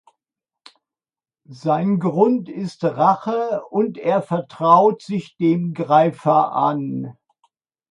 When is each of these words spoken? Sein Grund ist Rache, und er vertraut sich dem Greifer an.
Sein 1.47 1.99
Grund 1.99 2.49
ist 2.49 2.83
Rache, 2.83 3.61
und 3.69 3.99
er 3.99 4.23
vertraut 4.23 5.03
sich 5.03 5.37
dem 5.37 5.75
Greifer 5.75 6.53
an. 6.53 7.15